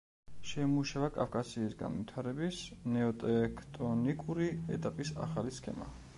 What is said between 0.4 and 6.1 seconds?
შეიმუშავა კავკასიის განვითარების ნეოტექტონიკური ეტაპის ახალი სქემა.